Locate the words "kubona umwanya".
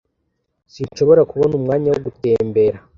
1.31-1.87